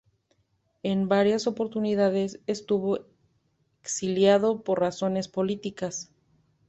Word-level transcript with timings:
En 0.81 1.07
varias 1.07 1.45
oportunidades 1.45 2.39
estuvo 2.47 3.05
exiliado 3.83 4.63
por 4.63 4.79
razones 4.79 5.27
políticas. 5.27 6.09